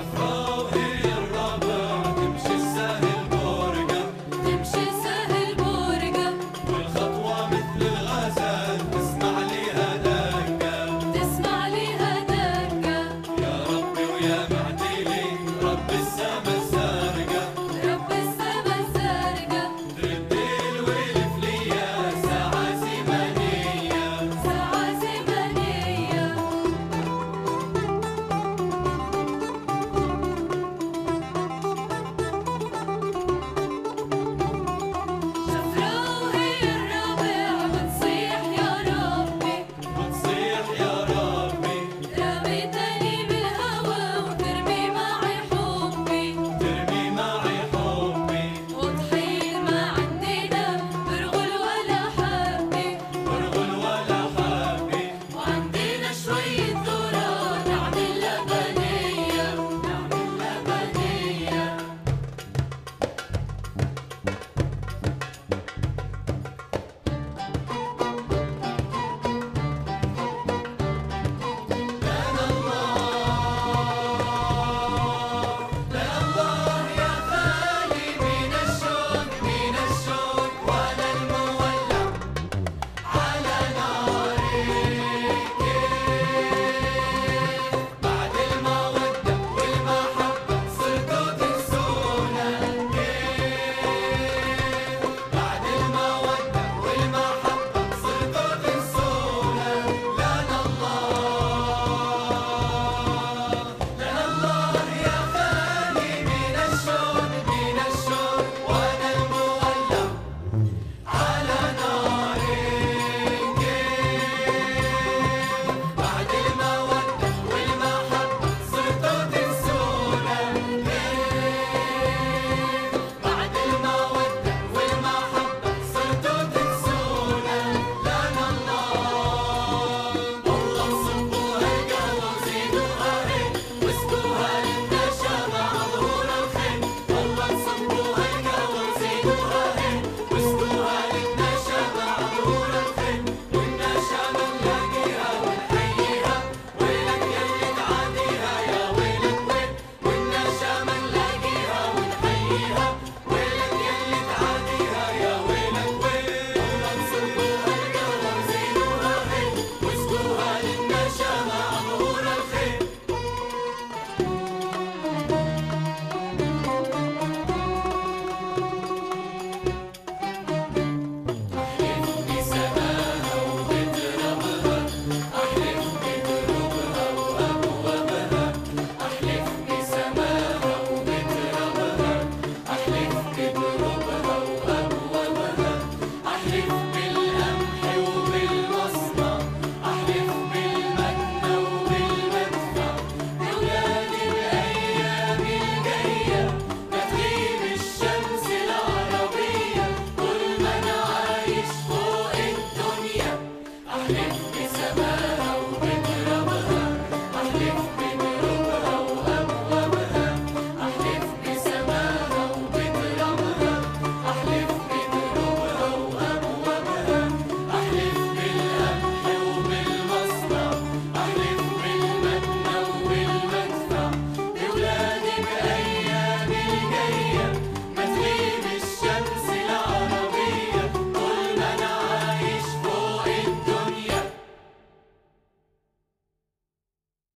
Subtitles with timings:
[0.00, 0.27] Oh.